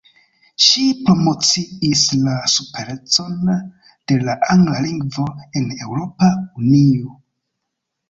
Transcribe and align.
Ŝi 0.67 0.85
promociis 1.09 2.05
la 2.23 2.33
superecon 2.55 3.37
de 3.53 4.19
la 4.25 4.37
angla 4.57 4.83
lingvo 4.89 5.31
en 5.63 5.73
Eŭropa 5.81 6.35
Unio. 6.43 7.19